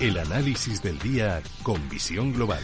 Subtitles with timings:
[0.00, 2.62] El análisis del día con visión global.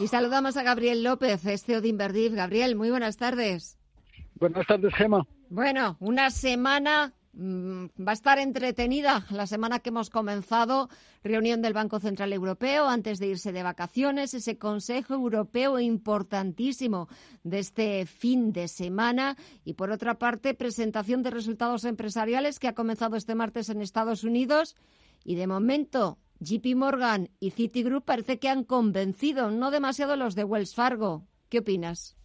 [0.00, 2.34] Y saludamos a Gabriel López, CEO de Inverdiv.
[2.34, 3.78] Gabriel, muy buenas tardes.
[4.40, 5.24] Buenas tardes, Gema.
[5.50, 10.88] Bueno, una semana va a estar entretenida la semana que hemos comenzado,
[11.22, 17.08] reunión del Banco Central Europeo antes de irse de vacaciones, ese Consejo Europeo importantísimo
[17.44, 22.74] de este fin de semana y por otra parte presentación de resultados empresariales que ha
[22.74, 24.76] comenzado este martes en Estados Unidos
[25.24, 30.44] y de momento JP Morgan y Citigroup parece que han convencido, no demasiado los de
[30.44, 31.26] Wells Fargo.
[31.48, 32.16] ¿Qué opinas?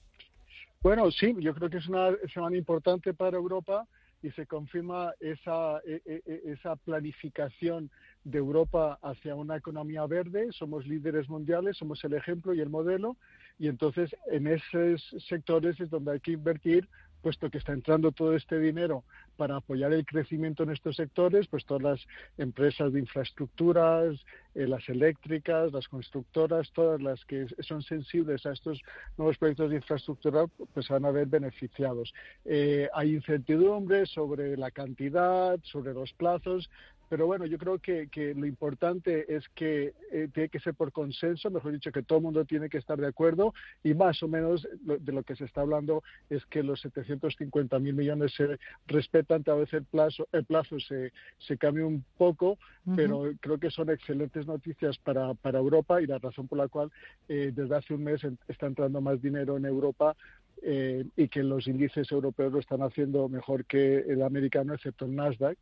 [0.81, 3.87] Bueno, sí, yo creo que es una semana importante para Europa
[4.25, 7.91] y se confirma esa, e, e, e, esa planificación
[8.23, 10.47] de Europa hacia una economía verde.
[10.51, 13.17] Somos líderes mundiales, somos el ejemplo y el modelo
[13.59, 16.89] y entonces en esos sectores es donde hay que invertir
[17.25, 19.03] puesto que está entrando todo este dinero
[19.35, 24.23] para apoyar el crecimiento en estos sectores, pues todas las empresas de infraestructuras,
[24.53, 28.79] eh, las eléctricas, las constructoras, todas las que son sensibles a estos
[29.17, 32.13] nuevos proyectos de infraestructura, pues van a ver beneficiados.
[32.45, 36.69] Eh, hay incertidumbre sobre la cantidad, sobre los plazos,
[37.09, 41.49] pero bueno, yo creo que, lo importante es que eh, tiene que ser por consenso,
[41.49, 43.53] mejor dicho, que todo el mundo tiene que estar de acuerdo
[43.83, 47.93] y más o menos de lo que se está hablando es que los 750 mil
[47.93, 52.57] millones se respetan, tal vez el plazo, el plazo se, se cambia un poco,
[52.95, 56.91] pero creo que son excelentes noticias para, para Europa y la razón por la cual
[57.27, 60.15] eh, desde hace un mes está entrando más dinero en Europa
[60.61, 65.15] eh, y que los índices europeos lo están haciendo mejor que el americano, excepto el
[65.15, 65.57] Nasdaq.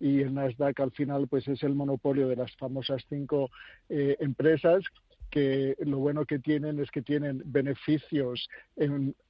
[0.00, 3.50] Y el Nasdaq al final pues es el monopolio de las famosas cinco
[3.88, 4.82] eh, empresas
[5.30, 8.48] que lo bueno que tienen es que tienen beneficios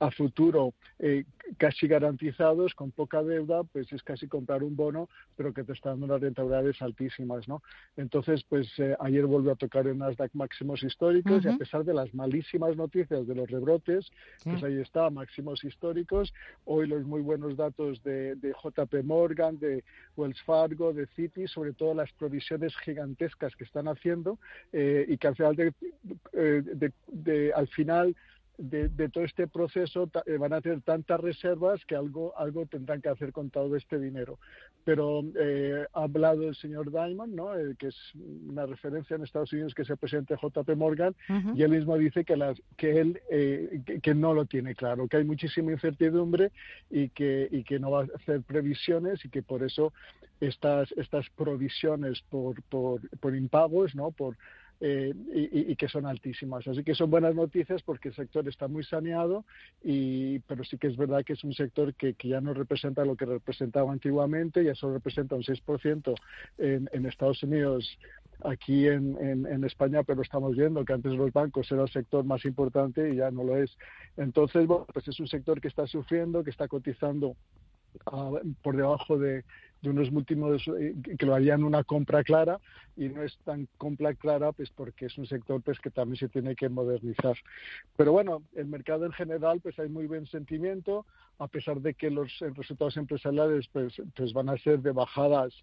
[0.00, 1.24] a futuro eh,
[1.56, 5.90] casi garantizados, con poca deuda, pues es casi comprar un bono, pero que te está
[5.90, 7.62] dando unas rentabilidades altísimas, ¿no?
[7.96, 11.94] Entonces, pues eh, ayer volvió a tocar en Nasdaq máximos históricos y a pesar de
[11.94, 14.10] las malísimas noticias de los rebrotes,
[14.44, 16.32] pues ahí está, máximos históricos.
[16.64, 19.84] Hoy los muy buenos datos de, de JP Morgan, de
[20.16, 24.38] Wells Fargo, de Citi, sobre todo las provisiones gigantescas que están haciendo
[24.72, 25.72] eh, y que al final de,
[26.32, 28.14] de, de, al final
[28.58, 33.08] de, todo este proceso eh, van a tener tantas reservas que algo algo tendrán que
[33.08, 34.38] hacer con todo este dinero.
[34.84, 37.50] Pero eh, ha hablado el señor Diamond, ¿no?
[37.78, 37.96] que es
[38.48, 41.14] una referencia en Estados Unidos que es el presidente JP Morgan,
[41.54, 43.20] y él mismo dice que, las, que él
[44.02, 46.52] que, no lo tiene claro, que hay muchísima incertidumbre
[46.90, 49.92] y que, y que no va a hacer previsiones y que por eso
[50.40, 54.12] estas, estas provisiones por, por, por impagos, ¿no?
[54.12, 54.36] por
[54.80, 56.66] eh, y, que son altísimas.
[56.68, 59.44] Así que son buenas noticias porque el sector está muy saneado,
[59.82, 63.16] y, pero sí que es verdad que es un sector que, ya no representa lo
[63.16, 66.14] que representaba antiguamente, ya solo representa un 6%
[66.58, 67.98] en, en Estados Unidos
[68.44, 69.16] aquí en,
[69.46, 73.16] en, España, pero estamos viendo que antes los bancos era el sector más importante y
[73.16, 73.76] ya no lo es.
[74.16, 77.34] Entonces, bueno, pues es un sector que está sufriendo, que está cotizando
[78.06, 79.44] ah, por debajo de,
[79.82, 82.58] de unos últimos eh, que lo harían una compra clara
[82.96, 86.28] y no es tan compra clara pues porque es un sector pues que también se
[86.28, 87.36] tiene que modernizar
[87.96, 91.06] pero bueno el mercado en general pues hay muy buen sentimiento
[91.38, 95.54] a pesar de que los resultados empresariales pues pues van a ser de bajadas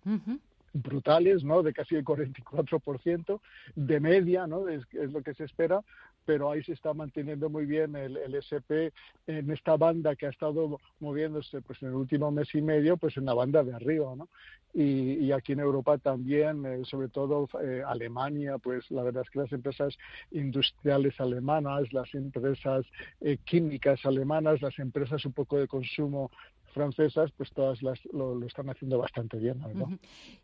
[0.74, 1.62] brutales, ¿no?
[1.62, 3.40] De casi el 44%
[3.76, 4.68] de media, ¿no?
[4.68, 5.82] Es, es, lo que se espera,
[6.26, 8.92] pero ahí se está manteniendo muy bien el, el, SP
[9.28, 13.18] en esta banda que ha estado moviéndose pues en el último mes y medio, pues
[13.18, 14.30] en la banda de arriba, ¿no?
[14.74, 19.40] Y, aquí en Europa también, eh, sobre todo eh, Alemania, pues la verdad es que
[19.40, 19.96] las empresas
[20.32, 22.84] industriales alemanas, las empresas
[23.22, 26.32] eh, químicas alemanas, las empresas un poco de consumo
[26.74, 29.62] francesas, pues todas las, lo, están haciendo bastante bien.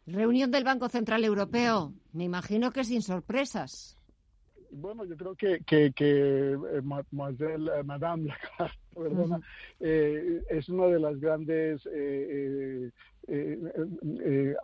[0.06, 1.92] Reunión del Banco Central Europeo.
[2.14, 3.99] Me imagino que sin sorpresas.
[4.72, 9.42] Bueno, yo creo que, que, que eh, Mademoiselle, eh, Madame Lagarde, perdona,
[9.80, 12.92] eh, es una de las grandes eh,
[13.28, 14.56] de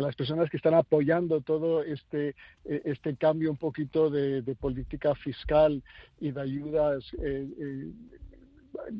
[0.00, 2.34] las personas que están apoyando todo este
[2.64, 5.82] este cambio un poquito de, de política fiscal
[6.20, 7.10] y de ayudas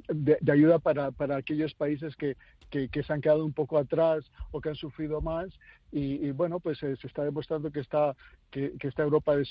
[0.08, 2.36] de, ayuda para, para aquellos países que,
[2.70, 5.48] que, se han quedado un poco atrás o que han sufrido más
[5.92, 8.14] y, bueno, pues se está demostrando que esta,
[8.48, 9.44] que, esta Europa de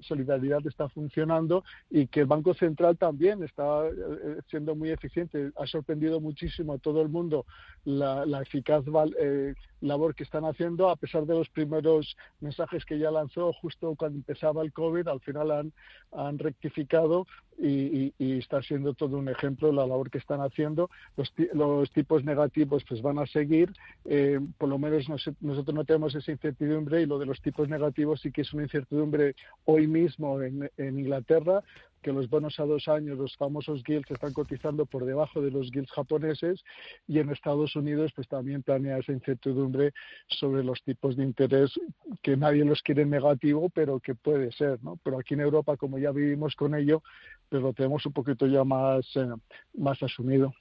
[0.00, 5.52] solidaridad está funcionando y que el Banco Central también está eh, siendo muy eficiente.
[5.56, 7.46] Ha sorprendido muchísimo a todo el mundo
[7.84, 8.84] la, eficaz
[9.20, 13.94] eh, labor que están haciendo, a pesar de los primeros mensajes que ya lanzó justo
[13.96, 15.72] cuando empezaba el COVID, al final han,
[16.10, 17.26] han rectificado
[17.58, 20.90] y, está siendo todo un ejemplo la labor que están haciendo.
[21.16, 23.72] Los, los tipos negativos pues van a seguir,
[24.04, 25.08] eh, por lo menos
[25.40, 28.64] nosotros no tenemos esa incertidumbre y lo de los tipos negativos sí que es una
[28.64, 31.62] incertidumbre hoy mismo en Inglaterra
[32.06, 35.72] que los bonos a dos años, los famosos guilds, están cotizando por debajo de los
[35.72, 36.62] guilds japoneses
[37.08, 39.92] y en Estados Unidos pues también planea esa incertidumbre
[40.28, 41.72] sobre los tipos de interés
[42.22, 45.00] que nadie los quiere negativo, pero que puede ser, ¿no?
[45.02, 47.02] Pero aquí en Europa, como ya vivimos con ello,
[47.48, 49.26] pues lo tenemos un poquito ya más, eh,
[49.74, 50.54] más asumido.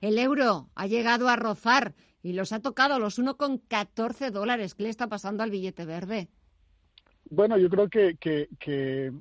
[0.00, 1.92] El euro ha llegado a rozar
[2.22, 4.74] y los ha tocado los 1,14 dólares.
[4.74, 6.30] ¿Qué le está pasando al billete verde?
[7.30, 9.12] Bueno, yo creo que, que, que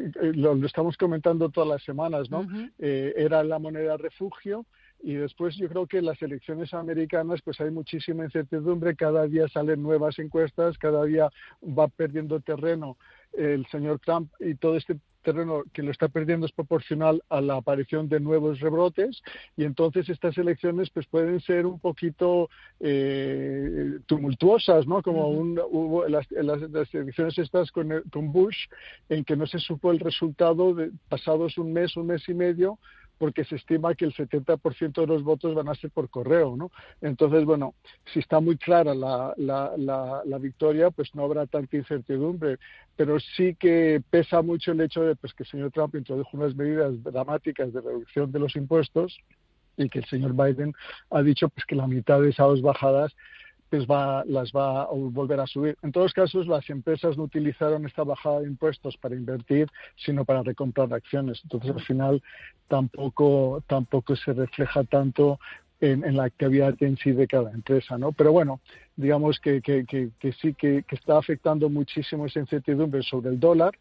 [0.00, 2.46] eh, lo, estamos comentando todas las semanas, ¿no?
[2.78, 4.66] Eh, era la moneda refugio
[5.02, 9.48] y después yo creo que en las elecciones americanas pues hay muchísima incertidumbre, cada día
[9.48, 11.28] salen nuevas encuestas, cada día
[11.62, 12.96] va perdiendo terreno
[13.32, 17.56] el señor Trump y todo este terreno que lo está perdiendo es proporcional a la
[17.56, 19.22] aparición de nuevos rebrotes
[19.56, 22.48] y entonces estas elecciones pues pueden ser un poquito
[22.78, 25.02] eh, tumultuosas, ¿no?
[25.02, 26.62] Como un, hubo las, las,
[26.94, 28.68] elecciones estas con, con Bush
[29.08, 32.78] en que no se supo el resultado de, pasados un mes, un mes y medio
[33.18, 36.70] porque se estima que el 70% de los votos van a ser por correo, ¿no?
[37.00, 37.74] Entonces, bueno,
[38.12, 42.58] si está muy clara la, la, la, victoria, pues no habrá tanta incertidumbre,
[42.96, 46.54] pero sí que pesa mucho el hecho de pues, que el señor Trump introdujo unas
[46.54, 49.18] medidas dramáticas de reducción de los impuestos
[49.76, 50.72] y que el señor Biden
[51.10, 53.14] ha dicho pues que la mitad de esas bajadas
[53.82, 55.76] va, las va a volver a subir.
[55.82, 60.42] En todos casos, las empresas no utilizaron esta bajada de impuestos para invertir, sino para
[60.42, 61.40] recomprar acciones.
[61.42, 62.22] Entonces, al final,
[62.68, 65.38] tampoco, tampoco se refleja tanto
[65.80, 68.12] en, la actividad en sí de cada empresa, ¿no?
[68.12, 68.60] Pero bueno,
[68.96, 73.76] digamos que, que, que, sí que, está afectando muchísimo esa incertidumbre sobre el dólar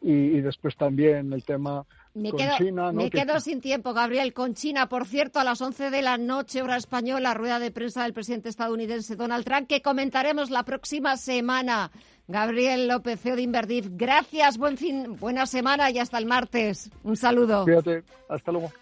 [0.00, 2.92] y, después también el tema me con quedo, China.
[2.92, 4.32] Me quedo sin tiempo, Gabriel.
[4.32, 8.02] Con China, por cierto, a las 11 de la noche, hora española, rueda de prensa
[8.02, 11.90] del presidente estadounidense Donald Trump, que comentaremos la próxima semana.
[12.28, 16.90] Gabriel López, CEO de Inverdif, gracias, buen fin, buena semana y hasta el martes.
[17.02, 17.64] Un saludo.
[17.64, 18.72] Fíjate, hasta luego.